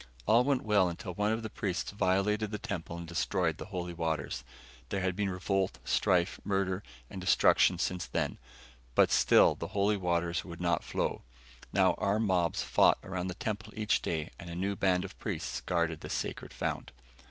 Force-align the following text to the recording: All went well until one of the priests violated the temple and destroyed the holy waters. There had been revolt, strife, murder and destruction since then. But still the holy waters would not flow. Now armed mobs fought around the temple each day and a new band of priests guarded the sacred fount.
All 0.25 0.43
went 0.43 0.63
well 0.63 0.89
until 0.89 1.13
one 1.13 1.31
of 1.31 1.43
the 1.43 1.49
priests 1.51 1.91
violated 1.91 2.49
the 2.49 2.57
temple 2.57 2.97
and 2.97 3.07
destroyed 3.07 3.59
the 3.59 3.65
holy 3.67 3.93
waters. 3.93 4.43
There 4.89 5.01
had 5.01 5.15
been 5.15 5.29
revolt, 5.29 5.77
strife, 5.85 6.39
murder 6.43 6.81
and 7.07 7.21
destruction 7.21 7.77
since 7.77 8.07
then. 8.07 8.39
But 8.95 9.11
still 9.11 9.53
the 9.53 9.67
holy 9.77 9.97
waters 9.97 10.43
would 10.43 10.59
not 10.59 10.83
flow. 10.83 11.21
Now 11.71 11.93
armed 11.99 12.25
mobs 12.25 12.63
fought 12.63 12.97
around 13.03 13.27
the 13.27 13.35
temple 13.35 13.73
each 13.75 14.01
day 14.01 14.31
and 14.39 14.49
a 14.49 14.55
new 14.55 14.75
band 14.75 15.05
of 15.05 15.19
priests 15.19 15.61
guarded 15.61 16.01
the 16.01 16.09
sacred 16.09 16.51
fount. 16.51 16.91